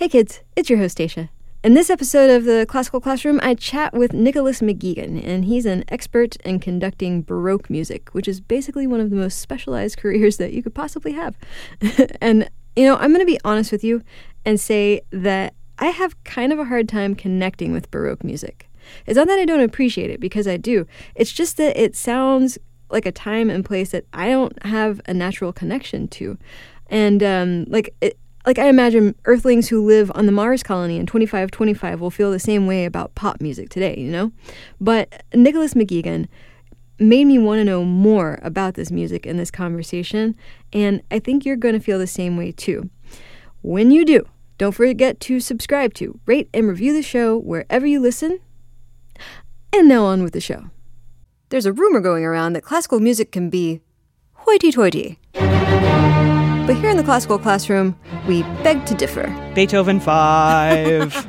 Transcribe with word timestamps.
Hey 0.00 0.08
kids, 0.08 0.40
it's 0.56 0.70
your 0.70 0.78
host 0.78 0.96
Dacia. 0.96 1.28
In 1.62 1.74
this 1.74 1.90
episode 1.90 2.30
of 2.30 2.44
the 2.44 2.64
Classical 2.66 3.02
Classroom, 3.02 3.38
I 3.42 3.52
chat 3.52 3.92
with 3.92 4.14
Nicholas 4.14 4.62
McGegan, 4.62 5.22
and 5.22 5.44
he's 5.44 5.66
an 5.66 5.84
expert 5.88 6.36
in 6.36 6.58
conducting 6.58 7.20
Baroque 7.20 7.68
music, 7.68 8.08
which 8.14 8.26
is 8.26 8.40
basically 8.40 8.86
one 8.86 9.00
of 9.00 9.10
the 9.10 9.16
most 9.16 9.40
specialized 9.40 9.98
careers 9.98 10.38
that 10.38 10.54
you 10.54 10.62
could 10.62 10.74
possibly 10.74 11.12
have. 11.12 11.36
and, 12.22 12.48
you 12.74 12.84
know, 12.84 12.96
I'm 12.96 13.10
going 13.10 13.20
to 13.20 13.26
be 13.26 13.38
honest 13.44 13.72
with 13.72 13.84
you 13.84 14.02
and 14.46 14.58
say 14.58 15.02
that 15.10 15.52
I 15.78 15.88
have 15.88 16.24
kind 16.24 16.50
of 16.50 16.58
a 16.58 16.64
hard 16.64 16.88
time 16.88 17.14
connecting 17.14 17.70
with 17.70 17.90
Baroque 17.90 18.24
music. 18.24 18.70
It's 19.04 19.18
not 19.18 19.28
that 19.28 19.38
I 19.38 19.44
don't 19.44 19.60
appreciate 19.60 20.08
it, 20.08 20.18
because 20.18 20.48
I 20.48 20.56
do. 20.56 20.86
It's 21.14 21.30
just 21.30 21.58
that 21.58 21.78
it 21.78 21.94
sounds 21.94 22.56
like 22.88 23.04
a 23.04 23.12
time 23.12 23.50
and 23.50 23.66
place 23.66 23.90
that 23.90 24.06
I 24.14 24.30
don't 24.30 24.62
have 24.62 25.02
a 25.04 25.12
natural 25.12 25.52
connection 25.52 26.08
to. 26.08 26.38
And, 26.88 27.22
um, 27.22 27.66
like, 27.68 27.94
it, 28.00 28.18
like 28.46 28.58
I 28.58 28.68
imagine 28.68 29.14
Earthlings 29.24 29.68
who 29.68 29.84
live 29.84 30.10
on 30.14 30.26
the 30.26 30.32
Mars 30.32 30.62
colony 30.62 30.96
in 30.96 31.06
2525 31.06 32.00
will 32.00 32.10
feel 32.10 32.30
the 32.30 32.38
same 32.38 32.66
way 32.66 32.84
about 32.84 33.14
pop 33.14 33.40
music 33.40 33.68
today, 33.68 33.94
you 33.98 34.10
know? 34.10 34.32
But 34.80 35.22
Nicholas 35.34 35.74
McGegan 35.74 36.26
made 36.98 37.24
me 37.26 37.38
want 37.38 37.58
to 37.58 37.64
know 37.64 37.84
more 37.84 38.38
about 38.42 38.74
this 38.74 38.90
music 38.90 39.26
in 39.26 39.36
this 39.36 39.50
conversation, 39.50 40.36
and 40.72 41.02
I 41.10 41.18
think 41.18 41.44
you're 41.44 41.56
going 41.56 41.74
to 41.74 41.80
feel 41.80 41.98
the 41.98 42.06
same 42.06 42.36
way 42.36 42.52
too. 42.52 42.90
When 43.62 43.90
you 43.90 44.04
do, 44.04 44.26
don't 44.58 44.72
forget 44.72 45.20
to 45.20 45.40
subscribe 45.40 45.94
to, 45.94 46.18
rate, 46.26 46.48
and 46.52 46.68
review 46.68 46.92
the 46.92 47.02
show 47.02 47.38
wherever 47.38 47.86
you 47.86 48.00
listen. 48.00 48.40
And 49.72 49.88
now 49.88 50.04
on 50.04 50.22
with 50.22 50.32
the 50.32 50.40
show. 50.40 50.70
There's 51.50 51.66
a 51.66 51.72
rumor 51.72 52.00
going 52.00 52.24
around 52.24 52.52
that 52.54 52.64
classical 52.64 53.00
music 53.00 53.32
can 53.32 53.50
be 53.50 53.80
hoity 54.32 54.72
toity. 54.72 55.18
But 56.70 56.76
here 56.76 56.90
in 56.90 56.96
the 56.96 57.02
classical 57.02 57.36
classroom, 57.36 57.98
we 58.28 58.44
beg 58.62 58.86
to 58.86 58.94
differ. 58.94 59.26
Beethoven 59.56 59.98
5. 59.98 61.12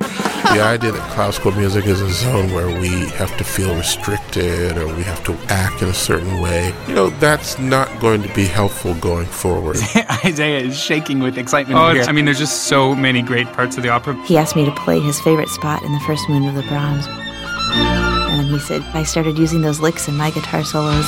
the 0.54 0.62
idea 0.62 0.92
that 0.92 1.12
classical 1.14 1.52
music 1.54 1.88
is 1.88 2.00
a 2.00 2.12
zone 2.12 2.54
where 2.54 2.68
we 2.80 3.08
have 3.16 3.36
to 3.38 3.44
feel 3.44 3.76
restricted 3.76 4.78
or 4.78 4.86
we 4.96 5.02
have 5.02 5.24
to 5.24 5.34
act 5.52 5.82
in 5.82 5.90
a 5.90 5.96
certain 5.96 6.42
way, 6.42 6.72
you 6.88 6.94
know, 6.94 7.10
that's 7.10 7.58
not 7.58 7.90
going 8.00 8.22
to 8.22 8.32
be 8.36 8.46
helpful 8.46 8.94
going 8.94 9.26
forward. 9.26 9.78
Isaiah 10.24 10.60
is 10.60 10.80
shaking 10.80 11.22
with 11.22 11.40
excitement. 11.40 11.80
Oh, 11.80 12.00
I 12.00 12.12
mean, 12.12 12.26
there's 12.26 12.38
just 12.38 12.66
so 12.66 12.94
many 12.94 13.24
great 13.24 13.48
parts 13.54 13.78
of 13.78 13.82
the 13.82 13.90
opera. 13.90 14.14
He 14.26 14.38
asked 14.38 14.56
me 14.56 14.64
to 14.66 14.72
play 14.76 15.00
his 15.00 15.20
favorite 15.22 15.50
spot 15.50 15.82
in 15.82 15.92
the 15.92 16.00
first 16.02 16.30
movement 16.30 16.56
of 16.56 16.64
the 16.64 16.70
Brahms. 16.70 17.08
And 17.10 18.48
he 18.48 18.60
said, 18.60 18.84
I 18.94 19.02
started 19.02 19.40
using 19.40 19.64
those 19.64 19.80
licks 19.80 20.08
in 20.08 20.16
my 20.18 20.30
guitar 20.30 20.64
solos 20.64 21.08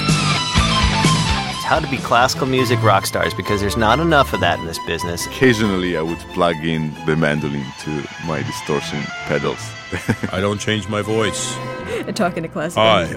how 1.73 1.79
to 1.79 1.89
be 1.89 1.97
classical 1.97 2.45
music 2.45 2.79
rock 2.83 3.03
stars 3.03 3.33
because 3.33 3.59
there's 3.59 3.75
not 3.75 3.99
enough 3.99 4.31
of 4.31 4.39
that 4.41 4.59
in 4.59 4.65
this 4.67 4.77
business. 4.85 5.25
Occasionally, 5.25 5.97
I 5.97 6.03
would 6.03 6.19
plug 6.35 6.63
in 6.63 6.93
the 7.07 7.15
mandolin 7.15 7.65
to 7.79 7.89
my 8.27 8.43
distortion 8.43 9.01
pedals. 9.25 9.57
I 10.31 10.39
don't 10.39 10.59
change 10.59 10.87
my 10.87 11.01
voice. 11.01 11.57
And 12.05 12.15
Talking 12.15 12.43
to 12.43 12.49
classical 12.49 12.83
Hi. 12.83 13.15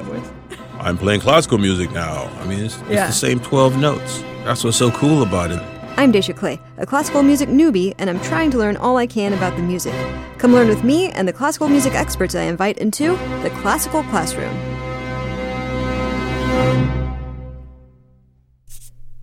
I'm 0.80 0.96
playing 0.96 1.20
classical 1.20 1.58
music 1.58 1.90
now. 1.90 2.30
I 2.40 2.46
mean, 2.46 2.60
it's, 2.64 2.80
it's 2.82 2.90
yeah. 2.90 3.06
the 3.08 3.12
same 3.12 3.40
12 3.40 3.76
notes. 3.76 4.22
That's 4.44 4.64
what's 4.64 4.78
so 4.78 4.91
cool 4.91 5.22
about 5.22 5.50
it. 5.50 5.62
I'm 5.98 6.10
Dacia 6.10 6.32
Clay, 6.32 6.58
a 6.78 6.86
classical 6.86 7.22
music 7.22 7.50
newbie, 7.50 7.94
and 7.98 8.08
I'm 8.08 8.20
trying 8.20 8.50
to 8.52 8.56
learn 8.56 8.78
all 8.78 8.96
I 8.96 9.06
can 9.06 9.34
about 9.34 9.54
the 9.56 9.62
music. 9.62 9.92
Come 10.38 10.54
learn 10.54 10.68
with 10.68 10.82
me 10.82 11.10
and 11.10 11.28
the 11.28 11.32
classical 11.34 11.68
music 11.68 11.92
experts 11.92 12.34
I 12.34 12.44
invite 12.44 12.78
into 12.78 13.18
the 13.42 13.50
Classical 13.60 14.02
Classroom. 14.04 14.56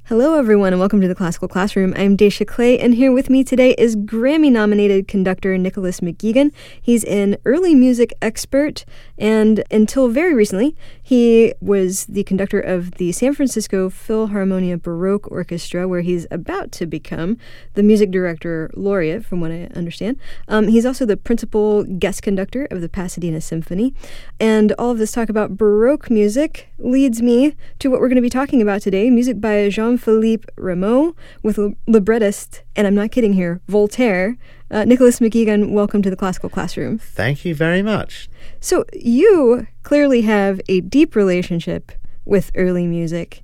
Hello, 0.08 0.38
everyone, 0.38 0.74
and 0.74 0.82
welcome 0.82 1.00
to 1.00 1.08
the 1.08 1.16
Classical 1.16 1.48
Classroom. 1.48 1.94
I'm 1.96 2.18
Dacia 2.18 2.46
Clay, 2.46 2.78
and 2.78 2.94
here 2.94 3.14
with 3.14 3.30
me 3.30 3.42
today 3.42 3.74
is 3.78 3.96
Grammy 3.96 4.52
nominated 4.52 5.08
conductor 5.08 5.58
Nicholas 5.58 6.02
McGegan. 6.02 6.52
He's 6.82 7.06
an 7.06 7.38
early 7.46 7.74
music 7.74 8.12
expert, 8.22 8.84
and 9.18 9.64
until 9.72 10.10
very 10.10 10.34
recently, 10.34 10.76
he 11.02 11.54
was 11.62 12.06
the 12.08 12.26
conductor 12.26 12.60
of 12.60 12.96
the 12.96 13.14
San 13.14 13.34
Francisco 13.34 13.90
Philharmonia 13.90 14.76
Baroque 14.82 15.32
Orchestra, 15.32 15.88
where 15.88 16.02
he's 16.02 16.28
about 16.30 16.74
to 16.74 16.86
become 16.86 17.38
the 17.76 17.82
music 17.82 18.12
director 18.12 18.70
laureate, 18.74 19.24
from 19.24 19.40
what 19.40 19.52
I 19.52 19.70
understand. 19.74 20.20
Um, 20.50 20.68
he's 20.68 20.86
also 20.86 21.06
the 21.06 21.16
principal 21.16 21.86
guest 21.86 22.22
conductor 22.22 22.66
of 22.66 22.82
the 22.82 22.90
Pasadena 22.90 23.40
Symphony. 23.40 23.94
And 24.38 24.74
all 24.74 24.92
of 24.92 24.98
this 24.98 25.14
talk 25.14 25.30
about 25.30 25.56
Baroque 25.56 26.10
music 26.10 26.68
leads 26.78 27.22
me 27.22 27.56
to 27.80 27.90
what 27.90 28.02
we're 28.02 28.10
going 28.10 28.18
to 28.18 28.22
be 28.22 28.30
talking 28.30 28.62
about 28.62 28.82
today 28.82 29.10
music 29.10 29.40
by 29.40 29.70
Jean 29.70 29.93
Philippe 29.98 30.48
Rameau 30.58 31.16
with 31.42 31.60
librettist, 31.88 32.64
and 32.76 32.88
I'm 32.88 32.96
not 32.96 33.12
kidding 33.12 33.34
here, 33.34 33.62
Voltaire. 33.68 34.38
Uh, 34.72 34.86
Nicholas 34.86 35.20
McGegan, 35.20 35.72
welcome 35.72 36.02
to 36.02 36.10
the 36.10 36.16
Classical 36.16 36.50
Classroom. 36.50 36.98
Thank 36.98 37.46
you 37.46 37.54
very 37.54 37.82
much. 37.82 38.30
So, 38.60 38.86
you 38.94 39.68
clearly 39.84 40.22
have 40.22 40.60
a 40.68 40.82
deep 40.82 41.16
relationship 41.16 41.92
with 42.26 42.52
early 42.56 42.88
music. 42.88 43.44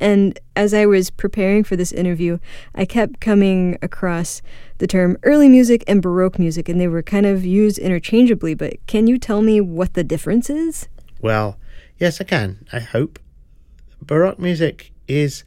And 0.00 0.38
as 0.56 0.72
I 0.72 0.86
was 0.86 1.10
preparing 1.10 1.64
for 1.64 1.76
this 1.76 1.92
interview, 1.92 2.38
I 2.74 2.84
kept 2.84 3.20
coming 3.20 3.78
across 3.82 4.42
the 4.78 4.86
term 4.86 5.16
early 5.22 5.48
music 5.48 5.84
and 5.86 6.02
Baroque 6.02 6.38
music, 6.38 6.68
and 6.68 6.80
they 6.80 6.88
were 6.88 7.02
kind 7.02 7.26
of 7.26 7.44
used 7.44 7.78
interchangeably. 7.78 8.54
But 8.54 8.84
can 8.86 9.06
you 9.06 9.18
tell 9.18 9.42
me 9.42 9.60
what 9.60 9.94
the 9.94 10.04
difference 10.04 10.50
is? 10.50 10.88
Well, 11.20 11.58
yes, 11.98 12.20
I 12.20 12.24
can, 12.24 12.66
I 12.72 12.80
hope. 12.80 13.18
Baroque 14.00 14.38
music 14.38 14.92
is 15.06 15.44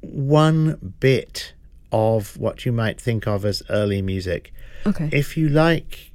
one 0.00 0.94
bit 1.00 1.52
of 1.92 2.36
what 2.36 2.64
you 2.64 2.72
might 2.72 3.00
think 3.00 3.26
of 3.26 3.44
as 3.44 3.62
early 3.70 4.02
music. 4.02 4.52
Okay. 4.86 5.08
If 5.12 5.36
you 5.36 5.48
like 5.48 6.12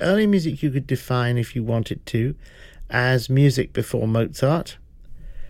early 0.00 0.26
music, 0.26 0.62
you 0.62 0.70
could 0.70 0.86
define, 0.86 1.38
if 1.38 1.54
you 1.56 1.62
wanted 1.62 2.04
to, 2.06 2.34
as 2.90 3.30
music 3.30 3.72
before 3.72 4.06
Mozart. 4.06 4.76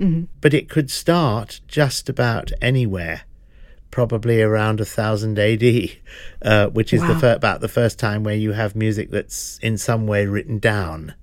Mm-hmm. 0.00 0.24
But 0.40 0.54
it 0.54 0.68
could 0.68 0.90
start 0.90 1.60
just 1.68 2.08
about 2.08 2.52
anywhere, 2.60 3.22
probably 3.90 4.42
around 4.42 4.80
a 4.80 4.84
thousand 4.84 5.38
AD, 5.38 5.62
uh, 6.42 6.68
which 6.68 6.92
is 6.92 7.00
wow. 7.00 7.14
the 7.14 7.20
fir- 7.20 7.34
about 7.34 7.60
the 7.60 7.68
first 7.68 7.98
time 7.98 8.24
where 8.24 8.34
you 8.34 8.52
have 8.52 8.74
music 8.74 9.10
that's 9.10 9.58
in 9.58 9.78
some 9.78 10.06
way 10.06 10.26
written 10.26 10.58
down. 10.58 11.14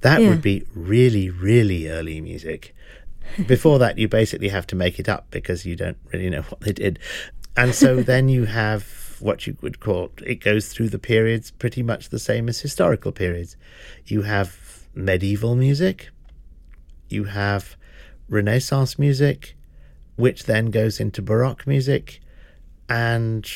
That 0.00 0.20
yeah. 0.20 0.28
would 0.28 0.42
be 0.42 0.64
really, 0.74 1.30
really 1.30 1.88
early 1.88 2.20
music. 2.20 2.74
Before 3.46 3.78
that, 3.78 3.98
you 3.98 4.08
basically 4.08 4.48
have 4.48 4.66
to 4.68 4.76
make 4.76 4.98
it 4.98 5.08
up 5.08 5.30
because 5.30 5.66
you 5.66 5.76
don't 5.76 5.98
really 6.12 6.30
know 6.30 6.42
what 6.42 6.60
they 6.60 6.72
did. 6.72 6.98
And 7.56 7.74
so 7.74 7.96
then 8.02 8.28
you 8.28 8.44
have 8.44 9.16
what 9.20 9.46
you 9.46 9.56
would 9.62 9.80
call 9.80 10.10
it 10.26 10.36
goes 10.36 10.68
through 10.68 10.88
the 10.88 10.98
periods 10.98 11.50
pretty 11.52 11.82
much 11.82 12.10
the 12.10 12.18
same 12.18 12.48
as 12.48 12.60
historical 12.60 13.12
periods. 13.12 13.56
You 14.04 14.22
have 14.22 14.86
medieval 14.94 15.54
music, 15.56 16.10
you 17.08 17.24
have 17.24 17.76
Renaissance 18.28 18.98
music, 18.98 19.56
which 20.16 20.44
then 20.44 20.70
goes 20.70 21.00
into 21.00 21.22
Baroque 21.22 21.66
music, 21.66 22.20
and 22.88 23.48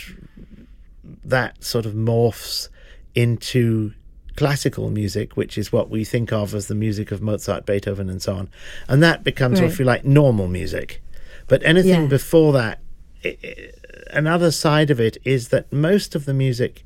that 1.25 1.63
sort 1.65 1.87
of 1.87 1.93
morphs 1.93 2.69
into 3.15 3.93
classical 4.39 4.89
music, 4.89 5.37
which 5.37 5.59
is 5.59 5.73
what 5.73 5.91
we 5.91 6.05
think 6.05 6.33
of 6.33 6.55
as 6.55 6.69
the 6.69 6.75
music 6.77 7.11
of 7.11 7.21
Mozart, 7.21 7.67
Beethoven, 7.67 8.09
and 8.09 8.23
so 8.23 8.37
on. 8.37 8.49
And 8.87 9.03
that 9.03 9.25
becomes, 9.25 9.61
right. 9.61 9.69
if 9.69 9.81
you 9.81 9.85
like, 9.85 10.05
normal 10.05 10.47
music. 10.47 11.03
But 11.49 11.61
anything 11.65 12.03
yeah. 12.03 12.07
before 12.07 12.53
that, 12.53 12.79
it, 13.25 13.41
it, 13.43 14.09
another 14.13 14.53
side 14.53 14.91
of 14.91 15.01
it 15.01 15.17
is 15.25 15.49
that 15.49 15.73
most 15.73 16.15
of 16.15 16.25
the 16.25 16.35
music 16.35 16.85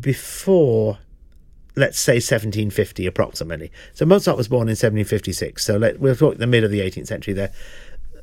before 0.00 0.98
let's 1.78 1.98
say 1.98 2.14
1750 2.14 3.06
approximately. 3.06 3.70
So 3.92 4.06
Mozart 4.06 4.38
was 4.38 4.48
born 4.48 4.62
in 4.62 4.72
1756. 4.72 5.62
So 5.62 5.76
let, 5.76 6.00
we'll 6.00 6.16
talk 6.16 6.38
the 6.38 6.46
mid 6.46 6.64
of 6.64 6.70
the 6.70 6.80
18th 6.80 7.06
century 7.06 7.34
there. 7.34 7.52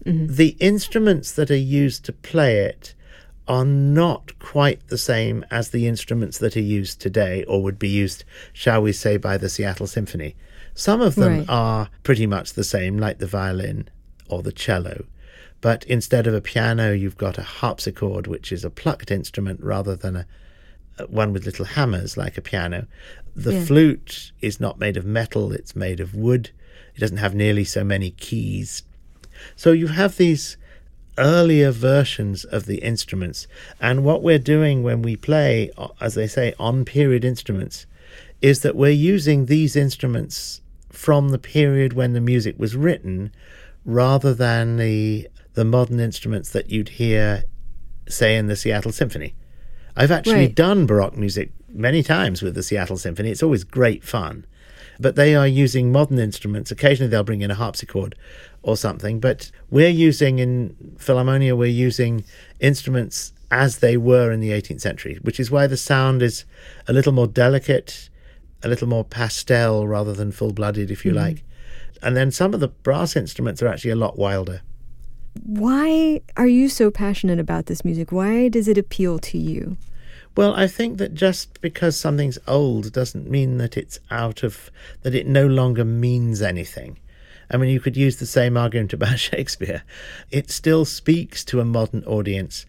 Mm-hmm. 0.05 0.33
The 0.33 0.57
instruments 0.59 1.31
that 1.33 1.51
are 1.51 1.55
used 1.55 2.03
to 2.05 2.13
play 2.13 2.57
it 2.61 2.95
are 3.47 3.65
not 3.65 4.37
quite 4.39 4.87
the 4.87 4.97
same 4.97 5.45
as 5.51 5.69
the 5.69 5.87
instruments 5.87 6.37
that 6.37 6.55
are 6.55 6.61
used 6.61 7.01
today 7.01 7.43
or 7.45 7.61
would 7.61 7.77
be 7.77 7.89
used, 7.89 8.23
shall 8.53 8.81
we 8.81 8.93
say, 8.93 9.17
by 9.17 9.37
the 9.37 9.49
Seattle 9.49 9.87
Symphony. 9.87 10.35
Some 10.75 11.01
of 11.01 11.15
them 11.15 11.39
right. 11.39 11.49
are 11.49 11.89
pretty 12.03 12.25
much 12.25 12.53
the 12.53 12.63
same, 12.63 12.97
like 12.97 13.19
the 13.19 13.27
violin 13.27 13.89
or 14.29 14.41
the 14.41 14.51
cello. 14.51 15.05
But 15.61 15.83
instead 15.85 16.27
of 16.27 16.33
a 16.33 16.41
piano, 16.41 16.91
you've 16.91 17.17
got 17.17 17.37
a 17.37 17.43
harpsichord, 17.43 18.27
which 18.27 18.51
is 18.51 18.65
a 18.65 18.69
plucked 18.69 19.11
instrument 19.11 19.61
rather 19.61 19.95
than 19.95 20.15
a, 20.15 20.25
uh, 20.99 21.05
one 21.05 21.31
with 21.33 21.45
little 21.45 21.65
hammers 21.65 22.17
like 22.17 22.37
a 22.37 22.41
piano. 22.41 22.87
The 23.35 23.53
yeah. 23.53 23.65
flute 23.65 24.31
is 24.41 24.59
not 24.59 24.79
made 24.79 24.97
of 24.97 25.05
metal, 25.05 25.51
it's 25.51 25.75
made 25.75 25.99
of 25.99 26.15
wood. 26.15 26.51
It 26.95 26.99
doesn't 26.99 27.17
have 27.17 27.33
nearly 27.33 27.63
so 27.63 27.83
many 27.83 28.11
keys. 28.11 28.83
So 29.55 29.71
you 29.71 29.87
have 29.87 30.17
these 30.17 30.57
earlier 31.17 31.71
versions 31.71 32.43
of 32.45 32.65
the 32.65 32.77
instruments. 32.77 33.47
And 33.79 34.03
what 34.03 34.23
we're 34.23 34.39
doing 34.39 34.83
when 34.83 35.01
we 35.01 35.15
play, 35.15 35.71
as 36.01 36.15
they 36.15 36.27
say, 36.27 36.53
on 36.59 36.85
period 36.85 37.23
instruments, 37.23 37.85
is 38.41 38.61
that 38.61 38.75
we're 38.75 38.89
using 38.91 39.45
these 39.45 39.75
instruments 39.75 40.61
from 40.89 41.29
the 41.29 41.39
period 41.39 41.93
when 41.93 42.13
the 42.13 42.21
music 42.21 42.55
was 42.59 42.75
written 42.75 43.31
rather 43.85 44.33
than 44.33 44.77
the 44.77 45.27
the 45.55 45.65
modern 45.65 45.99
instruments 45.99 46.49
that 46.49 46.69
you'd 46.71 46.89
hear 46.89 47.43
say 48.09 48.35
in 48.35 48.47
the 48.47 48.55
Seattle 48.55 48.91
Symphony. 48.91 49.35
I've 49.95 50.11
actually 50.11 50.47
Right. 50.47 50.55
done 50.55 50.87
Baroque 50.87 51.15
music 51.15 51.51
many 51.69 52.01
times 52.01 52.41
with 52.41 52.55
the 52.55 52.63
Seattle 52.63 52.97
Symphony. 52.97 53.29
It's 53.29 53.43
always 53.43 53.63
great 53.63 54.03
fun. 54.03 54.45
But 54.99 55.15
they 55.15 55.35
are 55.35 55.47
using 55.47 55.91
modern 55.91 56.17
instruments. 56.19 56.71
Occasionally 56.71 57.09
they'll 57.09 57.23
bring 57.23 57.41
in 57.41 57.51
a 57.51 57.55
harpsichord 57.55 58.15
or 58.63 58.75
something. 58.75 59.19
But 59.19 59.51
we're 59.69 59.89
using 59.89 60.39
in 60.39 60.75
Philharmonia, 60.97 61.55
we're 61.55 61.65
using 61.65 62.23
instruments 62.59 63.33
as 63.51 63.77
they 63.79 63.97
were 63.97 64.31
in 64.31 64.39
the 64.39 64.49
18th 64.51 64.81
century, 64.81 65.19
which 65.21 65.39
is 65.39 65.51
why 65.51 65.67
the 65.67 65.77
sound 65.77 66.23
is 66.23 66.45
a 66.87 66.93
little 66.93 67.11
more 67.13 67.27
delicate, 67.27 68.09
a 68.63 68.67
little 68.67 68.87
more 68.87 69.03
pastel 69.03 69.87
rather 69.87 70.13
than 70.13 70.31
full 70.31 70.53
blooded, 70.53 70.89
if 70.89 71.05
you 71.05 71.11
Mhm. 71.11 71.15
like. 71.15 71.43
And 72.01 72.17
then 72.17 72.31
some 72.31 72.53
of 72.53 72.59
the 72.59 72.69
brass 72.69 73.15
instruments 73.15 73.61
are 73.61 73.67
actually 73.67 73.91
a 73.91 73.95
lot 73.95 74.17
wilder. 74.17 74.61
Why 75.43 76.21
are 76.37 76.47
you 76.47 76.69
so 76.69 76.91
passionate 76.91 77.39
about 77.39 77.65
this 77.67 77.83
music? 77.85 78.11
Why 78.11 78.49
does 78.49 78.67
it 78.67 78.77
appeal 78.77 79.19
to 79.19 79.37
you? 79.37 79.77
Well, 80.35 80.53
I 80.55 80.67
think 80.67 80.97
that 80.97 81.13
just 81.13 81.61
because 81.61 81.95
something's 81.95 82.39
old 82.47 82.91
doesn't 82.91 83.29
mean 83.29 83.57
that 83.57 83.77
it's 83.77 83.99
out 84.09 84.41
of, 84.43 84.71
that 85.03 85.13
it 85.13 85.27
no 85.27 85.45
longer 85.45 85.85
means 85.85 86.41
anything. 86.41 86.97
I 87.53 87.57
mean, 87.57 87.69
you 87.69 87.79
could 87.79 87.95
use 87.95 88.17
the 88.17 88.25
same 88.25 88.57
argument 88.57 88.91
about 88.93 89.19
Shakespeare. 89.29 89.83
It 90.31 90.49
still 90.51 90.83
speaks 90.85 91.45
to 91.45 91.59
a 91.61 91.65
modern 91.65 92.03
audience, 92.05 92.65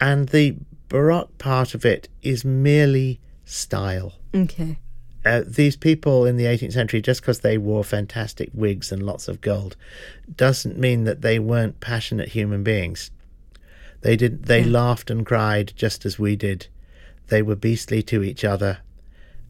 and 0.00 0.28
the 0.30 0.56
Baroque 0.88 1.38
part 1.38 1.74
of 1.74 1.84
it 1.84 2.08
is 2.22 2.44
merely 2.44 3.20
style. 3.44 4.14
Okay. 4.34 4.78
Uh, 5.24 5.42
these 5.46 5.74
people 5.76 6.26
in 6.26 6.36
the 6.36 6.44
18th 6.44 6.72
century, 6.74 7.00
just 7.00 7.22
because 7.22 7.40
they 7.40 7.56
wore 7.56 7.82
fantastic 7.82 8.50
wigs 8.52 8.92
and 8.92 9.02
lots 9.02 9.26
of 9.26 9.40
gold, 9.40 9.74
doesn't 10.36 10.76
mean 10.78 11.04
that 11.04 11.22
they 11.22 11.38
weren't 11.38 11.80
passionate 11.80 12.28
human 12.28 12.62
beings. 12.62 13.10
They 14.02 14.16
did. 14.16 14.44
They 14.44 14.60
Yeah. 14.60 14.70
laughed 14.72 15.10
and 15.10 15.24
cried 15.24 15.72
just 15.76 16.04
as 16.04 16.18
we 16.18 16.36
did. 16.36 16.66
They 17.28 17.40
were 17.40 17.56
beastly 17.56 18.02
to 18.02 18.22
each 18.22 18.44
other, 18.44 18.78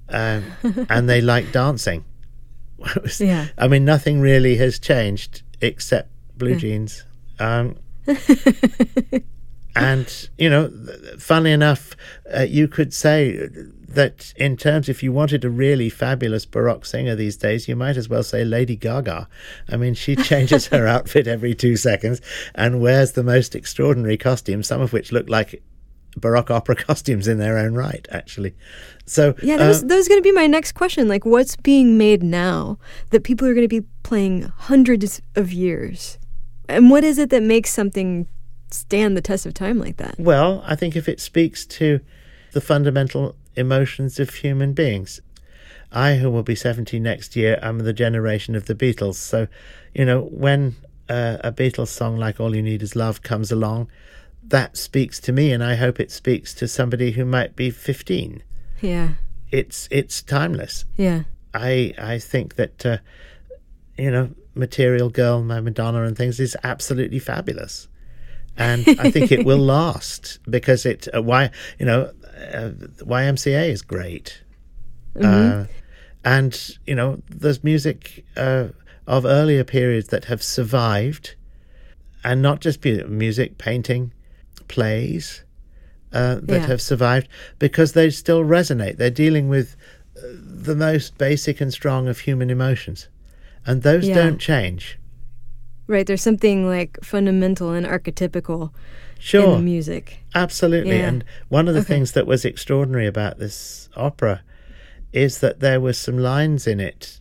um, 0.09 0.45
and 0.89 1.09
they 1.09 1.21
liked 1.21 1.53
dancing. 1.53 2.05
Yeah. 3.21 3.47
I 3.57 3.69
mean, 3.69 3.85
nothing 3.85 4.21
really 4.21 4.57
has 4.57 4.79
changed 4.79 5.43
except 5.61 6.11
blue 6.37 6.53
Yeah. 6.53 6.59
jeans. 6.59 7.05
Um, 7.39 7.77
and 9.77 10.29
you 10.39 10.49
know, 10.51 10.71
funnily 11.19 11.53
enough, 11.53 11.97
uh, 12.35 12.43
you 12.43 12.69
could 12.69 12.93
say 12.95 13.49
that 13.89 14.33
in 14.37 14.57
terms, 14.57 14.89
if 14.89 15.03
you 15.03 15.13
wanted 15.13 15.45
a 15.45 15.51
really 15.51 15.89
fabulous 15.89 16.45
Baroque 16.47 16.85
singer 16.85 17.15
these 17.15 17.37
days, 17.37 17.69
you 17.69 17.77
might 17.77 17.97
as 17.97 18.09
well 18.09 18.23
say 18.23 18.45
Lady 18.45 18.77
Gaga. 18.77 19.29
I 19.69 19.77
mean, 19.77 19.95
she 19.95 20.17
changes 20.17 20.67
her 20.75 20.87
outfit 20.87 21.27
every 21.27 21.55
two 21.55 21.77
seconds 21.77 22.21
and 22.55 22.81
wears 22.81 23.13
the 23.13 23.23
most 23.23 23.55
extraordinary 23.55 24.17
costumes, 24.17 24.67
some 24.67 24.81
of 24.81 24.93
which 24.93 25.13
look 25.13 25.29
like 25.29 25.63
Baroque 26.17 26.51
opera 26.51 26.77
costumes 26.87 27.29
in 27.29 27.39
their 27.39 27.59
own 27.59 27.75
right, 27.75 28.07
actually. 28.11 28.55
So 29.07 29.35
Yeah, 29.43 29.57
that 29.59 29.69
was, 29.69 29.83
uh, 29.83 29.87
that 29.89 29.97
was 29.97 30.09
going 30.09 30.21
to 30.21 30.23
be 30.23 30.33
my 30.33 30.47
next 30.47 30.73
question. 30.73 31.09
Like, 31.09 31.25
what's 31.25 31.57
being 31.57 31.99
made 31.99 32.23
now 32.23 32.79
that 33.11 33.25
people 33.25 33.47
are 33.47 33.55
going 33.55 33.69
to 33.69 33.81
be 33.81 33.87
playing 34.03 34.43
hundreds 34.43 35.21
of 35.35 35.53
years? 35.53 36.19
And 36.69 36.91
what 36.91 37.05
is 37.05 37.19
it 37.19 37.31
that 37.31 37.43
makes 37.43 37.71
something 37.71 38.27
stand 38.71 39.17
the 39.17 39.21
test 39.21 39.47
of 39.47 39.55
time 39.55 39.79
like 39.79 39.99
that? 39.99 40.19
Well, 40.19 40.63
I 40.67 40.75
think 40.75 40.97
if 40.97 41.09
it 41.09 41.21
speaks 41.21 41.67
to 41.67 42.01
the 42.53 42.61
fundamental 42.61 43.37
emotions 43.57 44.19
of 44.19 44.33
human 44.35 44.73
beings. 44.73 45.21
I, 45.93 46.17
who 46.17 46.31
will 46.31 46.43
be 46.43 46.55
70 46.55 46.99
next 46.99 47.37
year, 47.37 47.59
am 47.63 47.81
the 47.81 47.93
generation 47.93 48.55
of 48.55 48.67
the 48.67 48.75
Beatles. 48.75 49.15
So, 49.15 49.47
you 49.93 50.05
know, 50.05 50.23
when 50.23 50.77
uh, 51.09 51.39
a 51.41 51.53
Beatles 51.53 51.89
song 51.89 52.17
like 52.17 52.41
All 52.41 52.55
You 52.55 52.63
Need 52.63 52.83
Is 52.83 52.97
Love 52.97 53.23
comes 53.23 53.53
along, 53.53 53.89
that 54.49 54.77
speaks 54.77 55.19
to 55.21 55.33
me, 55.33 55.53
and 55.53 55.63
I 55.65 55.75
hope 55.77 55.99
it 56.01 56.11
speaks 56.11 56.55
to 56.55 56.69
somebody 56.69 57.13
who 57.13 57.25
might 57.25 57.57
be 57.57 57.71
15. 57.71 58.43
Yeah. 58.81 59.11
It's 59.51 59.89
it's 59.91 60.23
timeless. 60.23 60.85
Yeah. 60.97 61.23
I 61.53 61.95
I 61.99 62.19
think 62.19 62.57
that 62.57 62.85
uh, 62.85 62.99
you 63.97 64.11
know, 64.11 64.31
Material 64.55 65.09
Girl, 65.11 65.43
my 65.43 65.61
Madonna, 65.61 66.03
and 66.03 66.17
things 66.17 66.41
is 66.41 66.57
absolutely 66.65 67.19
fabulous, 67.21 67.89
and 68.57 68.85
I 68.99 69.11
think 69.11 69.31
it 69.31 69.45
will 69.47 69.59
last 69.77 70.41
because 70.51 70.85
it. 70.85 71.07
Uh, 71.15 71.23
why 71.23 71.51
you 71.79 71.87
know, 71.87 72.11
uh, 72.53 72.71
YMCA 72.99 73.69
is 73.71 73.83
great, 73.83 74.43
Mhm. 75.17 75.25
uh, 75.25 75.67
and 76.25 76.77
you 76.87 76.95
know, 76.97 77.23
there's 77.29 77.63
music 77.63 78.25
uh, 78.37 78.69
of 79.07 79.25
earlier 79.25 79.63
periods 79.63 80.09
that 80.09 80.25
have 80.25 80.43
survived, 80.43 81.37
and 82.25 82.43
not 82.43 82.61
just 82.61 82.85
music, 82.85 83.59
painting, 83.59 84.13
plays. 84.75 85.45
Uh, 86.13 86.37
that 86.43 86.61
Yeah. 86.61 86.67
have 86.69 86.81
survived 86.81 87.27
because 87.59 87.93
they 87.93 88.09
still 88.09 88.45
resonate. 88.45 88.99
They're 88.99 89.11
dealing 89.25 89.49
with 89.49 89.75
uh, 90.17 90.21
the 90.63 90.77
most 90.77 91.19
basic 91.19 91.61
and 91.61 91.73
strong 91.73 92.07
of 92.07 92.21
human 92.21 92.51
emotions, 92.51 93.09
and 93.67 93.83
those 93.83 94.07
Yeah. 94.07 94.15
don't 94.15 94.39
change. 94.39 94.97
Right. 95.89 96.07
There's 96.07 96.23
something 96.23 96.69
like 96.69 96.99
fundamental 97.03 97.73
and 97.73 97.85
archetypical 97.85 98.63
in 98.63 98.71
Sure. 99.19 99.57
the 99.57 99.63
music. 99.63 100.19
Absolutely. 100.37 100.99
Yeah. 100.99 101.09
And 101.09 101.25
one 101.49 101.67
of 101.67 101.75
the 101.75 101.81
Okay. 101.81 101.95
things 101.95 102.13
that 102.13 102.29
was 102.29 102.45
extraordinary 102.45 103.09
about 103.09 103.39
this 103.41 103.89
opera 103.97 104.43
is 105.13 105.39
that 105.41 105.59
there 105.59 105.81
were 105.81 105.93
some 105.95 106.17
lines 106.19 106.69
in 106.69 106.79
it, 106.79 107.19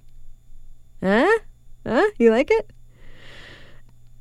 Huh? 1.01 1.40
Huh? 1.86 2.10
You 2.18 2.31
like 2.31 2.50
it? 2.51 2.72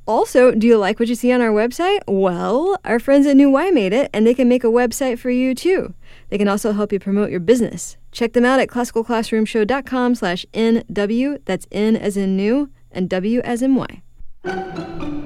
Also, 0.09 0.51
do 0.51 0.65
you 0.65 0.75
like 0.77 0.99
what 0.99 1.07
you 1.07 1.13
see 1.13 1.31
on 1.31 1.39
our 1.39 1.51
website? 1.51 1.99
Well, 2.07 2.79
our 2.83 2.99
friends 2.99 3.27
at 3.27 3.35
New 3.37 3.51
Y 3.51 3.69
made 3.69 3.93
it, 3.93 4.09
and 4.11 4.25
they 4.25 4.33
can 4.33 4.49
make 4.49 4.63
a 4.63 4.67
website 4.67 5.19
for 5.19 5.29
you 5.29 5.53
too. 5.53 5.93
They 6.29 6.39
can 6.39 6.47
also 6.47 6.71
help 6.71 6.91
you 6.91 6.99
promote 6.99 7.29
your 7.29 7.39
business. 7.39 7.95
Check 8.11 8.33
them 8.33 8.43
out 8.43 8.59
at 8.59 8.69
classicalclassroomshow.com 8.69 10.15
slash 10.15 10.47
NW. 10.53 11.37
That's 11.45 11.67
N 11.71 11.95
as 11.95 12.17
in 12.17 12.35
new 12.35 12.71
and 12.91 13.07
W 13.07 13.41
as 13.41 13.61
in 13.61 13.75
Y. 13.75 15.18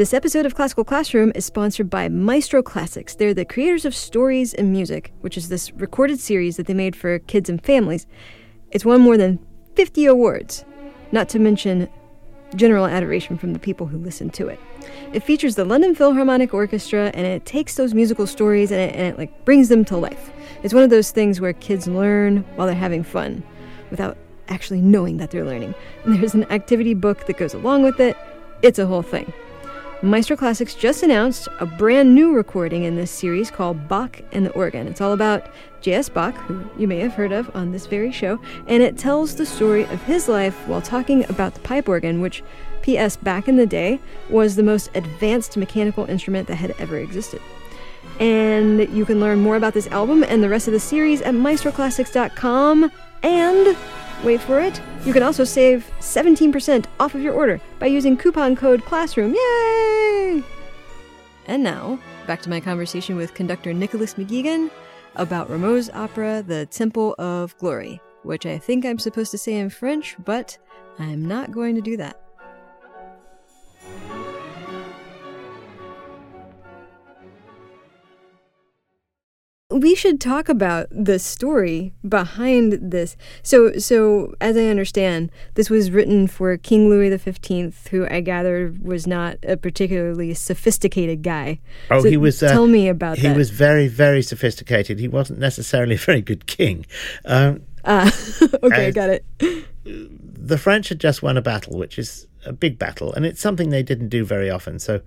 This 0.00 0.14
episode 0.14 0.46
of 0.46 0.54
Classical 0.54 0.82
Classroom 0.82 1.30
is 1.34 1.44
sponsored 1.44 1.90
by 1.90 2.08
Maestro 2.08 2.62
Classics. 2.62 3.14
They're 3.14 3.34
the 3.34 3.44
creators 3.44 3.84
of 3.84 3.94
Stories 3.94 4.54
and 4.54 4.72
Music, 4.72 5.12
which 5.20 5.36
is 5.36 5.50
this 5.50 5.70
recorded 5.74 6.18
series 6.18 6.56
that 6.56 6.64
they 6.64 6.72
made 6.72 6.96
for 6.96 7.18
kids 7.18 7.50
and 7.50 7.62
families. 7.62 8.06
It's 8.70 8.86
won 8.86 9.02
more 9.02 9.18
than 9.18 9.38
50 9.74 10.06
awards, 10.06 10.64
not 11.12 11.28
to 11.28 11.38
mention 11.38 11.86
general 12.54 12.86
adoration 12.86 13.36
from 13.36 13.52
the 13.52 13.58
people 13.58 13.88
who 13.88 13.98
listen 13.98 14.30
to 14.30 14.48
it. 14.48 14.58
It 15.12 15.22
features 15.22 15.56
the 15.56 15.66
London 15.66 15.94
Philharmonic 15.94 16.54
Orchestra 16.54 17.10
and 17.12 17.26
it 17.26 17.44
takes 17.44 17.74
those 17.74 17.92
musical 17.92 18.26
stories 18.26 18.72
and 18.72 18.80
it, 18.80 18.94
and 18.94 19.06
it 19.06 19.18
like 19.18 19.44
brings 19.44 19.68
them 19.68 19.84
to 19.84 19.98
life. 19.98 20.30
It's 20.62 20.72
one 20.72 20.82
of 20.82 20.88
those 20.88 21.10
things 21.10 21.42
where 21.42 21.52
kids 21.52 21.86
learn 21.86 22.38
while 22.56 22.66
they're 22.66 22.74
having 22.74 23.02
fun 23.02 23.42
without 23.90 24.16
actually 24.48 24.80
knowing 24.80 25.18
that 25.18 25.30
they're 25.30 25.44
learning. 25.44 25.74
And 26.04 26.18
there's 26.18 26.32
an 26.32 26.50
activity 26.50 26.94
book 26.94 27.26
that 27.26 27.36
goes 27.36 27.52
along 27.52 27.82
with 27.82 28.00
it. 28.00 28.16
It's 28.62 28.78
a 28.78 28.86
whole 28.86 29.02
thing. 29.02 29.30
Maestro 30.02 30.34
Classics 30.34 30.74
just 30.74 31.02
announced 31.02 31.46
a 31.58 31.66
brand 31.66 32.14
new 32.14 32.32
recording 32.32 32.84
in 32.84 32.96
this 32.96 33.10
series 33.10 33.50
called 33.50 33.86
Bach 33.86 34.18
and 34.32 34.46
the 34.46 34.50
Organ. 34.52 34.86
It's 34.88 35.02
all 35.02 35.12
about 35.12 35.50
J.S. 35.82 36.08
Bach, 36.08 36.34
who 36.34 36.64
you 36.78 36.88
may 36.88 37.00
have 37.00 37.12
heard 37.12 37.32
of 37.32 37.54
on 37.54 37.70
this 37.70 37.86
very 37.86 38.10
show, 38.10 38.40
and 38.66 38.82
it 38.82 38.96
tells 38.96 39.36
the 39.36 39.44
story 39.44 39.82
of 39.84 40.02
his 40.04 40.26
life 40.26 40.56
while 40.66 40.80
talking 40.80 41.28
about 41.28 41.52
the 41.52 41.60
pipe 41.60 41.86
organ, 41.86 42.22
which, 42.22 42.42
P.S., 42.80 43.16
back 43.16 43.46
in 43.46 43.56
the 43.56 43.66
day, 43.66 44.00
was 44.30 44.56
the 44.56 44.62
most 44.62 44.88
advanced 44.94 45.58
mechanical 45.58 46.06
instrument 46.06 46.48
that 46.48 46.56
had 46.56 46.74
ever 46.78 46.96
existed. 46.96 47.42
And 48.18 48.88
you 48.96 49.04
can 49.04 49.20
learn 49.20 49.40
more 49.40 49.56
about 49.56 49.74
this 49.74 49.86
album 49.88 50.24
and 50.24 50.42
the 50.42 50.48
rest 50.48 50.66
of 50.66 50.72
the 50.72 50.80
series 50.80 51.20
at 51.20 51.34
maestroclassics.com. 51.34 52.90
And, 53.22 53.76
wait 54.24 54.40
for 54.40 54.60
it, 54.60 54.80
you 55.04 55.12
can 55.12 55.22
also 55.22 55.44
save 55.44 55.90
17% 56.00 56.84
off 56.98 57.14
of 57.14 57.22
your 57.22 57.34
order 57.34 57.60
by 57.78 57.86
using 57.86 58.16
coupon 58.16 58.54
code 58.54 58.84
CLASSROOM. 58.84 59.34
Yay! 59.34 60.42
And 61.46 61.62
now, 61.62 61.98
back 62.26 62.42
to 62.42 62.50
my 62.50 62.60
conversation 62.60 63.16
with 63.16 63.34
conductor 63.34 63.72
Nicholas 63.72 64.14
McGegan 64.14 64.70
about 65.16 65.48
Rameau's 65.48 65.90
opera, 65.90 66.42
The 66.46 66.66
Temple 66.66 67.14
of 67.18 67.56
Glory, 67.58 68.00
which 68.22 68.46
I 68.46 68.58
think 68.58 68.84
I'm 68.84 68.98
supposed 68.98 69.30
to 69.32 69.38
say 69.38 69.54
in 69.54 69.70
French, 69.70 70.16
but 70.24 70.56
I'm 70.98 71.26
not 71.26 71.50
going 71.50 71.74
to 71.74 71.80
do 71.80 71.96
that. 71.96 72.19
We 79.70 79.94
should 79.94 80.20
talk 80.20 80.48
about 80.48 80.88
the 80.90 81.18
story 81.18 81.92
behind 82.06 82.72
this. 82.72 83.16
So, 83.42 83.74
so 83.74 84.34
as 84.40 84.56
I 84.56 84.64
understand, 84.64 85.30
this 85.54 85.70
was 85.70 85.90
written 85.90 86.26
for 86.26 86.56
King 86.56 86.88
Louis 86.88 87.16
XV, 87.16 87.88
who 87.90 88.06
I 88.10 88.20
gather 88.20 88.74
was 88.82 89.06
not 89.06 89.38
a 89.44 89.56
particularly 89.56 90.34
sophisticated 90.34 91.22
guy. 91.22 91.60
Oh, 91.90 92.02
so 92.02 92.08
he 92.08 92.16
was. 92.16 92.42
Uh, 92.42 92.48
tell 92.50 92.66
me 92.66 92.88
about 92.88 93.18
he 93.18 93.22
that. 93.22 93.32
He 93.32 93.38
was 93.38 93.50
very, 93.50 93.86
very 93.86 94.22
sophisticated. 94.22 94.98
He 94.98 95.08
wasn't 95.08 95.38
necessarily 95.38 95.94
a 95.96 95.98
very 95.98 96.20
good 96.20 96.46
king. 96.46 96.84
Um, 97.24 97.62
ah, 97.84 98.12
okay, 98.62 98.90
got 98.90 99.10
it. 99.10 99.24
The 99.84 100.58
French 100.58 100.88
had 100.88 100.98
just 100.98 101.22
won 101.22 101.36
a 101.36 101.42
battle, 101.42 101.78
which 101.78 101.96
is 101.96 102.26
a 102.44 102.52
big 102.52 102.76
battle, 102.76 103.12
and 103.12 103.24
it's 103.24 103.40
something 103.40 103.70
they 103.70 103.84
didn't 103.84 104.08
do 104.08 104.24
very 104.24 104.50
often. 104.50 104.80
So, 104.80 105.00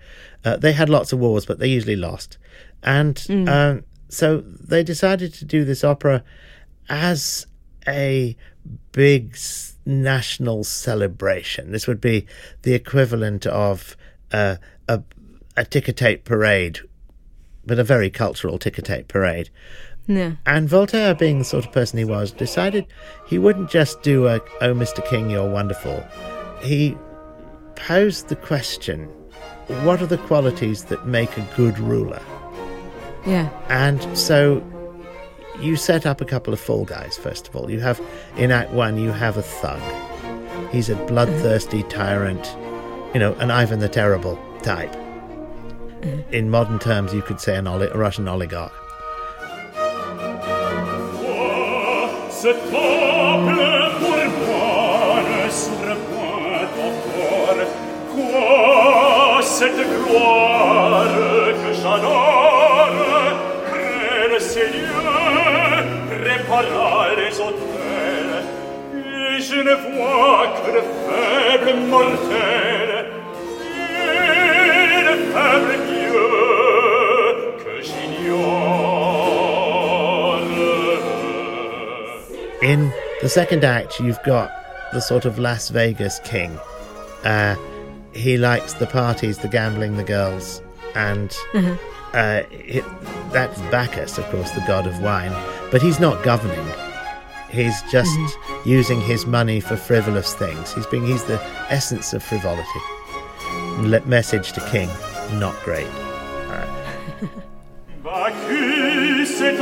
uh, 0.46 0.56
they 0.56 0.72
had 0.72 0.88
lots 0.88 1.12
of 1.12 1.20
wars, 1.20 1.46
but 1.46 1.60
they 1.60 1.68
usually 1.68 1.98
lost, 1.98 2.38
and. 2.82 3.16
Mm. 3.16 3.50
Um, 3.50 3.84
so 4.14 4.42
they 4.42 4.84
decided 4.84 5.34
to 5.36 5.46
do 5.46 5.66
this 5.66 5.84
opera 5.84 6.24
as 6.90 7.48
a 7.88 8.36
big 8.92 9.38
national 9.86 10.64
celebration. 10.64 11.72
This 11.72 11.88
would 11.88 12.00
be 12.00 12.26
the 12.62 12.74
equivalent 12.74 13.46
of 13.46 13.98
uh, 14.32 14.58
a, 14.88 15.02
a 15.58 15.66
ticker 15.66 15.92
tape 15.92 16.24
parade, 16.24 16.80
but 17.66 17.80
a 17.80 17.84
very 17.84 18.10
cultural 18.10 18.58
ticker 18.58 18.82
tape 18.82 19.08
parade. 19.08 19.50
And 20.46 20.68
Voltaire, 20.68 21.16
being 21.16 21.40
the 21.40 21.46
sort 21.46 21.66
of 21.66 21.72
person 21.72 21.98
he 21.98 22.06
was, 22.06 22.32
decided 22.32 22.86
he 23.26 23.38
wouldn't 23.38 23.70
just 23.70 24.02
do 24.02 24.28
a 24.28 24.42
"Oh, 24.60 24.74
Mr. 24.74 25.06
King, 25.08 25.30
you're 25.30 25.50
wonderful." 25.50 26.06
He 26.62 26.98
posed 27.76 28.28
the 28.28 28.36
question: 28.36 29.06
What 29.86 30.02
are 30.02 30.06
the 30.08 30.18
qualities 30.18 30.86
that 30.86 31.08
make 31.08 31.38
a 31.38 31.48
good 31.56 31.80
ruler? 31.80 32.22
Yeah. 33.26 33.50
And 33.70 34.18
so 34.18 34.62
you 35.60 35.76
set 35.76 36.06
up 36.06 36.22
a 36.22 36.26
couple 36.26 36.54
of 36.54 36.60
fall 36.60 36.86
guys, 36.86 37.18
first 37.18 37.48
of 37.48 37.56
all. 37.56 37.70
You 37.70 37.80
have, 37.80 38.02
in 38.38 38.52
Act 38.52 38.72
One, 38.72 38.98
you 38.98 39.12
have 39.12 39.38
a 39.38 39.42
thug. 39.42 39.82
He's 40.72 40.90
a 40.90 40.96
bloodthirsty 41.06 41.84
tyrant, 41.84 42.56
you 43.14 43.20
know, 43.20 43.34
an 43.36 43.52
Ivan 43.52 43.80
the 43.80 43.90
Terrible 43.90 44.38
type. 44.62 44.94
In 46.32 46.50
modern 46.50 46.80
terms, 46.80 47.14
you 47.14 47.22
could 47.22 47.40
say 47.40 47.56
an 47.56 47.68
oli- 47.68 47.88
a 47.88 47.96
Russian 47.98 48.28
oligarch. 48.28 48.74
cette 59.44 59.76
gloire 59.76 61.06
que 61.62 61.74
j'adore 61.74 62.50
le 62.50 62.53
Seigneur 64.64 65.84
répara 66.24 67.16
les 67.16 67.40
hôtels 67.40 68.44
et 68.96 69.42
je 69.42 69.56
ne 69.56 69.76
vois 69.76 70.48
que 70.56 70.70
de 70.72 70.82
faibles 71.04 71.80
mortels 71.90 73.08
et 73.92 75.02
de 75.10 75.16
faibles 75.34 75.80
dieux 75.90 76.44
que 77.64 77.74
j'ignore. 77.82 78.84
In 82.62 82.92
the 83.22 83.28
second 83.28 83.64
act, 83.66 84.00
you've 84.00 84.24
got 84.24 84.50
the 84.94 85.02
sort 85.02 85.26
of 85.26 85.38
Las 85.40 85.70
Vegas 85.70 86.20
king. 86.24 86.58
Uh, 87.26 87.56
he 88.14 88.38
likes 88.38 88.74
the 88.76 88.88
parties, 88.88 89.40
the 89.40 89.50
gambling, 89.50 89.98
the 89.98 90.04
girls, 90.04 90.62
and 90.96 91.32
mm-hmm. 91.54 91.76
uh, 92.14 92.44
it, 92.52 92.86
that's 93.34 93.60
Bacchus, 93.64 94.18
of 94.18 94.26
course, 94.26 94.52
the 94.52 94.62
god 94.62 94.88
of 94.88 95.02
wine. 95.02 95.34
But 95.72 95.82
he's 95.82 96.00
not 96.00 96.24
governing. 96.24 96.66
He's 97.50 97.82
just 97.92 98.18
mm-hmm. 98.18 98.70
using 98.70 99.02
his 99.02 99.26
money 99.26 99.60
for 99.60 99.76
frivolous 99.76 100.34
things. 100.34 100.74
He's 100.74 100.88
being 100.88 101.06
he's 101.06 101.24
the 101.26 101.42
essence 101.70 102.14
of 102.14 102.24
frivolity. 102.24 102.70
Le- 103.80 104.06
message 104.06 104.54
to 104.54 104.62
king, 104.70 104.90
not 105.40 105.56
great. 105.64 105.90
Bacchus 108.04 109.42
est 109.42 109.58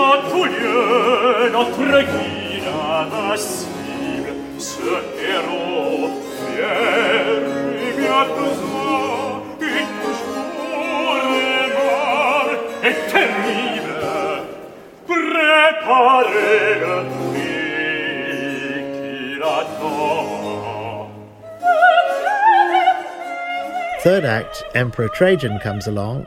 Third 24.04 24.26
act, 24.26 24.64
Emperor 24.74 25.10
Trajan 25.10 25.60
comes 25.60 25.88
along, 25.88 26.26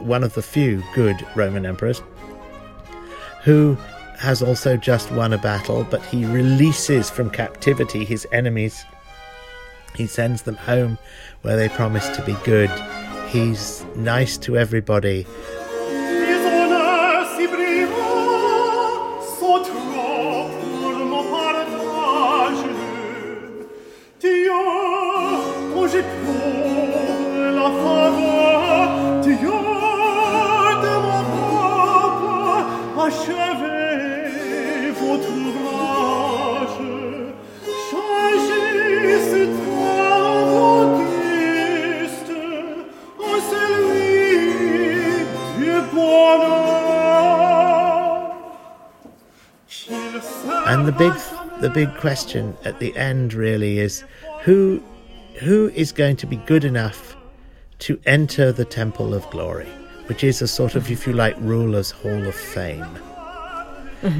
one 0.00 0.24
of 0.24 0.34
the 0.34 0.42
few 0.42 0.82
good 0.94 1.16
Roman 1.36 1.64
emperors, 1.64 2.02
who 3.42 3.76
has 4.18 4.42
also 4.42 4.76
just 4.76 5.10
won 5.12 5.32
a 5.32 5.38
battle, 5.38 5.86
but 5.90 6.04
he 6.06 6.24
releases 6.24 7.08
from 7.08 7.30
captivity 7.30 8.04
his 8.04 8.26
enemies. 8.32 8.84
He 9.94 10.06
sends 10.06 10.42
them 10.42 10.56
home 10.56 10.98
where 11.42 11.56
they 11.56 11.68
promise 11.68 12.08
to 12.16 12.24
be 12.24 12.36
good. 12.44 12.70
He's 13.28 13.84
nice 13.94 14.36
to 14.38 14.56
everybody. 14.56 15.26
And 50.66 50.88
the 50.88 50.92
big 50.92 51.12
the 51.60 51.70
big 51.70 51.94
question 51.98 52.56
at 52.64 52.78
the 52.78 52.96
end 52.96 53.34
really 53.34 53.80
is 53.80 54.02
who 54.42 54.82
who 55.40 55.68
is 55.74 55.92
going 55.92 56.16
to 56.16 56.26
be 56.26 56.36
good 56.36 56.64
enough 56.64 57.16
to 57.80 58.00
enter 58.06 58.50
the 58.50 58.64
temple 58.64 59.12
of 59.12 59.28
glory, 59.30 59.68
which 60.06 60.24
is 60.24 60.42
a 60.42 60.48
sort 60.48 60.74
of 60.74 60.90
if 60.90 61.06
you 61.06 61.12
like 61.12 61.36
ruler's 61.38 61.90
hall 61.90 62.26
of 62.26 62.34
fame. 62.34 62.86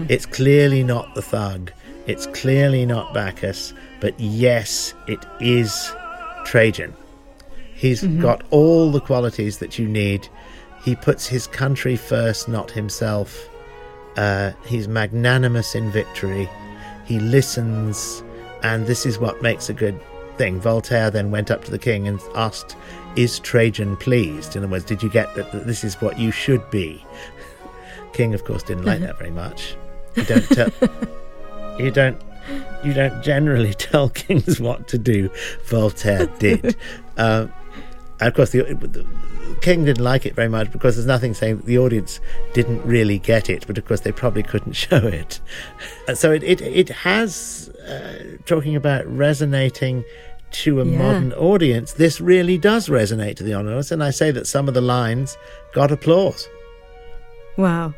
It's 0.08 0.24
clearly 0.24 0.82
not 0.82 1.14
the 1.14 1.22
thug. 1.22 1.70
It's 2.06 2.26
clearly 2.28 2.86
not 2.86 3.12
Bacchus, 3.12 3.74
but 4.00 4.18
yes, 4.18 4.94
it 5.06 5.24
is 5.40 5.92
Trajan. 6.46 6.94
He's 7.74 8.02
got 8.02 8.42
all 8.50 8.90
the 8.90 9.00
qualities 9.00 9.58
that 9.58 9.78
you 9.78 9.86
need. 9.88 10.28
He 10.84 10.94
puts 10.96 11.26
his 11.26 11.46
country 11.46 11.96
first, 11.96 12.48
not 12.48 12.70
himself. 12.70 13.48
Uh, 14.16 14.52
he's 14.66 14.86
magnanimous 14.86 15.74
in 15.74 15.90
victory. 15.90 16.48
He 17.04 17.18
listens, 17.18 18.22
and 18.62 18.86
this 18.86 19.04
is 19.04 19.18
what 19.18 19.42
makes 19.42 19.68
a 19.68 19.74
good 19.74 20.00
thing. 20.36 20.60
Voltaire 20.60 21.10
then 21.10 21.30
went 21.30 21.50
up 21.50 21.64
to 21.64 21.70
the 21.70 21.78
king 21.78 22.06
and 22.08 22.20
asked, 22.34 22.76
Is 23.16 23.38
Trajan 23.38 23.96
pleased? 23.96 24.56
In 24.56 24.62
other 24.62 24.70
words, 24.70 24.84
did 24.84 25.02
you 25.02 25.08
get 25.08 25.34
that, 25.34 25.52
that 25.52 25.66
this 25.66 25.84
is 25.84 26.00
what 26.00 26.18
you 26.18 26.30
should 26.30 26.68
be? 26.70 27.04
King, 28.12 28.34
of 28.34 28.44
course, 28.44 28.62
didn't 28.62 28.84
like 28.84 29.00
that 29.00 29.18
very 29.18 29.30
much. 29.30 29.76
You 30.16 30.24
don't 30.24 30.48
tell. 30.48 30.70
you 31.78 31.90
don't. 31.90 32.20
You 32.84 32.92
don't 32.92 33.22
generally 33.22 33.72
tell 33.78 34.08
kings 34.10 34.60
what 34.60 34.88
to 34.88 34.98
do. 34.98 35.30
Voltaire 35.64 36.26
did. 36.38 36.76
uh, 37.16 37.46
and 38.20 38.28
of 38.28 38.34
course, 38.34 38.50
the, 38.50 38.62
the 38.62 39.06
king 39.60 39.84
didn't 39.84 40.04
like 40.04 40.26
it 40.26 40.34
very 40.34 40.48
much 40.48 40.70
because 40.70 40.96
there's 40.96 41.06
nothing 41.06 41.34
saying 41.34 41.58
that 41.58 41.66
the 41.66 41.78
audience 41.78 42.20
didn't 42.52 42.82
really 42.84 43.18
get 43.18 43.50
it, 43.50 43.66
but 43.66 43.78
of 43.78 43.84
course 43.84 44.00
they 44.00 44.12
probably 44.12 44.42
couldn't 44.42 44.72
show 44.72 44.96
it. 44.96 45.40
And 46.06 46.16
so 46.16 46.32
it 46.32 46.42
it, 46.42 46.60
it 46.60 46.88
has 46.90 47.70
uh, 47.88 48.36
talking 48.46 48.76
about 48.76 49.06
resonating 49.06 50.04
to 50.64 50.80
a 50.80 50.84
Yeah. 50.84 50.98
modern 50.98 51.32
audience. 51.34 51.92
This 51.92 52.20
really 52.20 52.58
does 52.58 52.88
resonate 52.88 53.36
to 53.36 53.42
the 53.44 53.54
audience, 53.54 53.90
and 53.92 54.02
I 54.02 54.10
say 54.10 54.30
that 54.32 54.46
some 54.46 54.68
of 54.68 54.74
the 54.74 54.80
lines 54.80 55.36
got 55.72 55.90
applause. 55.90 56.48
Wow. 57.56 57.94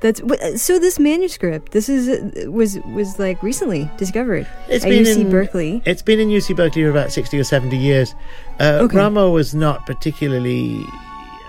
That's 0.00 0.20
so. 0.62 0.78
This 0.78 0.98
manuscript, 0.98 1.72
this 1.72 1.88
is 1.88 2.08
uh, 2.08 2.50
was 2.50 2.78
was 2.94 3.18
like 3.18 3.42
recently 3.42 3.88
discovered 3.96 4.46
It's 4.68 4.84
at 4.84 4.90
been 4.90 5.04
UC 5.04 5.20
in 5.22 5.30
Berkeley. 5.30 5.82
It's 5.86 6.02
been 6.02 6.20
in 6.20 6.28
UC 6.28 6.54
Berkeley 6.56 6.82
for 6.82 6.90
about 6.90 7.10
sixty 7.10 7.38
or 7.38 7.44
seventy 7.44 7.78
years. 7.78 8.14
Uh, 8.60 8.80
Okay. 8.82 8.98
Rameau 8.98 9.32
was 9.32 9.54
not 9.54 9.86
particularly 9.86 10.84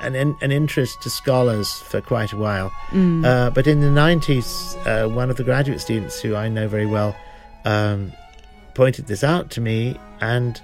an 0.03 0.15
an 0.41 0.51
interest 0.53 1.01
to 1.03 1.09
scholars 1.09 1.69
for 1.89 1.99
quite 1.99 2.31
a 2.31 2.37
while, 2.37 2.71
Mm. 2.91 3.25
uh, 3.25 3.49
but 3.49 3.67
in 3.67 3.81
the 3.81 3.91
nineties, 3.91 4.77
uh, 4.85 5.07
one 5.07 5.29
of 5.29 5.35
the 5.35 5.43
graduate 5.43 5.81
students 5.81 6.21
who 6.21 6.33
I 6.35 6.47
know 6.47 6.67
very 6.69 6.85
well 6.85 7.13
um, 7.65 8.13
pointed 8.73 9.07
this 9.07 9.23
out 9.23 9.49
to 9.51 9.59
me, 9.61 9.97
and 10.21 10.61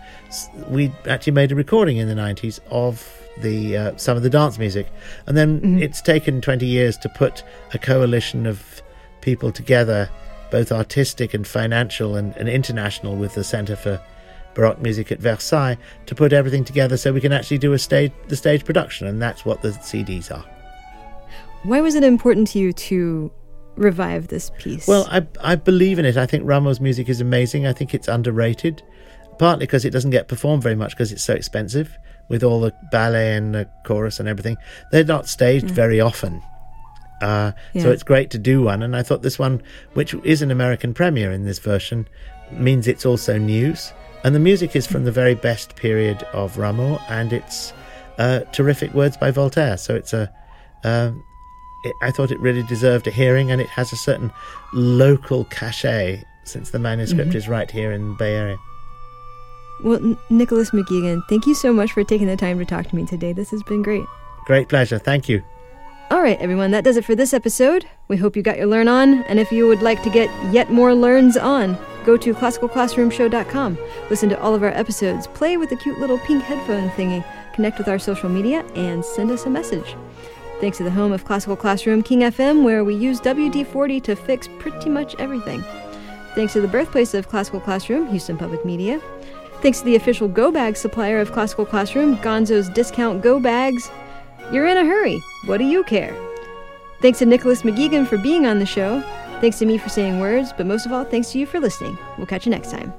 we 0.69 0.91
actually 1.07 1.33
made 1.33 1.51
a 1.51 1.55
recording 1.55 1.97
in 1.97 2.07
the 2.07 2.15
nineties 2.15 2.59
of 2.69 3.07
the 3.39 3.77
uh, 3.77 3.97
some 3.97 4.17
of 4.17 4.23
the 4.23 4.29
dance 4.29 4.57
music, 4.59 4.87
and 5.27 5.37
then 5.37 5.59
Mm-hmm. 5.61 5.81
it's 5.81 6.01
taken 6.01 6.41
twenty 6.41 6.65
years 6.65 6.97
to 6.97 7.09
put 7.09 7.43
a 7.73 7.79
coalition 7.79 8.45
of 8.45 8.81
people 9.21 9.51
together, 9.51 10.09
both 10.51 10.71
artistic 10.71 11.33
and 11.33 11.47
financial 11.47 12.15
and, 12.15 12.35
and 12.37 12.49
international, 12.49 13.15
with 13.15 13.35
the 13.35 13.43
Centre 13.43 13.75
for 13.75 14.01
Baroque 14.53 14.81
Music 14.81 15.11
at 15.11 15.19
Versailles, 15.19 15.77
to 16.07 16.15
put 16.15 16.33
everything 16.33 16.65
together 16.65 16.97
so 16.97 17.13
we 17.13 17.21
can 17.21 17.31
actually 17.31 17.57
do 17.57 17.73
a 17.73 17.79
stage 17.79 18.11
the 18.27 18.35
stage 18.35 18.65
production, 18.65 19.07
and 19.07 19.21
that's 19.21 19.45
what 19.45 19.61
the 19.61 19.69
CDs 19.69 20.31
are. 20.31 20.45
Why 21.63 21.79
was 21.81 21.95
it 21.95 22.03
important 22.03 22.47
to 22.49 22.59
you 22.59 22.73
to 22.73 23.31
revive 23.75 24.27
this 24.27 24.51
piece? 24.57 24.87
Well, 24.87 25.07
I 25.09 25.25
I 25.39 25.55
believe 25.55 25.99
in 25.99 26.05
it. 26.05 26.17
I 26.17 26.25
think 26.25 26.43
Rameau's 26.45 26.81
music 26.81 27.07
is 27.07 27.21
amazing. 27.21 27.65
I 27.65 27.73
think 27.73 27.93
it's 27.93 28.07
underrated, 28.07 28.81
partly 29.41 29.65
because 29.65 29.83
it 29.85 29.89
doesn't 29.89 30.11
get 30.11 30.27
performed 30.27 30.61
very 30.61 30.75
much 30.75 30.91
because 30.91 31.11
it's 31.11 31.23
so 31.23 31.33
expensive 31.33 31.97
with 32.29 32.43
all 32.43 32.61
the 32.61 32.71
ballet 32.91 33.35
and 33.35 33.55
the 33.55 33.67
chorus 33.87 34.19
and 34.19 34.29
everything. 34.29 34.55
They're 34.91 35.03
not 35.03 35.27
staged 35.27 35.69
very 35.71 35.99
often. 35.99 36.43
Uh, 37.23 37.51
So 37.81 37.89
it's 37.91 38.03
great 38.03 38.29
to 38.31 38.37
do 38.37 38.61
one, 38.61 38.83
and 38.83 38.95
I 38.95 39.01
thought 39.01 39.23
this 39.23 39.39
one, 39.39 39.63
which 39.93 40.13
is 40.23 40.43
an 40.43 40.51
American 40.51 40.93
premiere 40.93 41.31
in 41.31 41.43
this 41.45 41.57
version, 41.57 42.07
means 42.51 42.87
it's 42.87 43.05
also 43.05 43.39
news. 43.39 43.91
And 44.23 44.35
the 44.35 44.39
music 44.39 44.75
is 44.75 44.85
from 44.85 45.05
the 45.05 45.11
very 45.11 45.33
best 45.33 45.75
period 45.75 46.21
of 46.33 46.57
Rameau, 46.57 46.99
and 47.09 47.33
it's 47.33 47.73
uh, 48.19 48.41
terrific 48.51 48.93
words 48.93 49.17
by 49.17 49.31
Voltaire. 49.31 49.77
So 49.77 49.95
it's 49.95 50.13
a, 50.13 50.31
um, 50.83 51.23
it, 51.83 51.95
I 52.03 52.11
thought 52.11 52.29
it 52.31 52.39
really 52.39 52.63
deserved 52.63 53.07
a 53.07 53.11
hearing, 53.11 53.49
and 53.51 53.59
it 53.59 53.69
has 53.69 53.91
a 53.91 53.97
certain 53.97 54.31
local 54.73 55.45
cachet 55.45 56.23
since 56.43 56.69
the 56.69 56.79
manuscript 56.79 57.31
Mhm. 57.31 57.35
is 57.35 57.47
right 57.47 57.71
here 57.71 57.91
in 57.91 58.09
the 58.09 58.15
Bay 58.23 58.35
Area. 58.35 58.57
Well, 59.83 59.97
N- 59.97 60.17
Nicholas 60.29 60.71
McGegan, 60.71 61.21
thank 61.27 61.45
you 61.47 61.53
so 61.55 61.73
much 61.73 61.91
for 61.91 62.03
taking 62.03 62.27
the 62.27 62.37
time 62.37 62.59
to 62.59 62.65
talk 62.65 62.87
to 62.87 62.95
me 62.95 63.05
today. 63.05 63.33
This 63.33 63.51
has 63.51 63.63
been 63.63 63.81
great. 63.81 64.05
Great 64.45 64.69
pleasure. 64.69 64.99
Thank 64.99 65.27
you. 65.29 65.43
All 66.09 66.21
right, 66.21 66.37
everyone, 66.41 66.71
that 66.71 66.83
does 66.83 66.97
it 66.97 67.05
for 67.05 67.15
this 67.15 67.33
episode. 67.33 67.85
We 68.09 68.17
hope 68.17 68.35
you 68.35 68.41
got 68.43 68.57
your 68.57 68.67
learn 68.67 68.87
on, 68.89 69.23
and 69.23 69.39
if 69.39 69.51
you 69.51 69.67
would 69.67 69.81
like 69.81 70.03
to 70.03 70.09
get 70.09 70.29
yet 70.53 70.69
more 70.69 70.93
learns 70.93 71.37
on, 71.37 71.77
go 72.03 72.17
to 72.17 72.33
classicalclassroomshow.com. 72.33 73.77
Listen 74.09 74.27
to 74.29 74.41
all 74.41 74.53
of 74.53 74.61
our 74.61 74.71
episodes, 74.71 75.27
play 75.27 75.55
with 75.55 75.69
the 75.69 75.77
cute 75.77 75.99
little 75.99 76.17
pink 76.19 76.43
headphone 76.43 76.89
thingy, 76.91 77.23
connect 77.53 77.77
with 77.77 77.87
our 77.87 77.97
social 77.99 78.27
media, 78.29 78.65
and 78.75 79.05
send 79.05 79.31
us 79.31 79.45
a 79.45 79.49
message. 79.49 79.95
Thanks 80.59 80.77
to 80.79 80.83
the 80.83 80.91
home 80.91 81.11
of 81.13 81.23
Classical 81.25 81.55
Classroom, 81.55 82.03
King 82.03 82.19
FM, 82.21 82.63
where 82.63 82.83
we 82.83 82.93
use 82.93 83.19
WD 83.21 83.65
40 83.67 84.01
to 84.01 84.15
fix 84.15 84.47
pretty 84.59 84.89
much 84.89 85.15
everything. 85.17 85.63
Thanks 86.35 86.53
to 86.53 86.61
the 86.61 86.67
birthplace 86.67 87.13
of 87.13 87.29
Classical 87.29 87.59
Classroom, 87.61 88.07
Houston 88.09 88.37
Public 88.37 88.63
Media. 88.65 89.01
Thanks 89.61 89.79
to 89.79 89.85
the 89.85 89.95
official 89.95 90.27
Go 90.27 90.51
Bag 90.51 90.75
supplier 90.75 91.19
of 91.19 91.31
Classical 91.31 91.65
Classroom, 91.67 92.17
Gonzo's 92.17 92.67
Discount 92.69 93.21
Go 93.21 93.39
Bags. 93.39 93.91
You're 94.51 94.65
in 94.67 94.77
a 94.77 94.83
hurry. 94.83 95.21
What 95.45 95.59
do 95.59 95.65
you 95.65 95.83
care? 95.83 96.15
Thanks 96.99 97.19
to 97.19 97.25
Nicholas 97.25 97.61
McGegan 97.61 98.07
for 98.07 98.17
being 98.17 98.47
on 98.47 98.59
the 98.59 98.65
show. 98.65 99.01
Thanks 99.39 99.59
to 99.59 99.65
me 99.65 99.77
for 99.77 99.89
saying 99.89 100.19
words, 100.19 100.51
but 100.55 100.65
most 100.65 100.85
of 100.85 100.91
all, 100.91 101.03
thanks 101.03 101.31
to 101.31 101.39
you 101.39 101.45
for 101.45 101.59
listening. 101.59 101.97
We'll 102.17 102.27
catch 102.27 102.45
you 102.45 102.49
next 102.49 102.71
time. 102.71 102.91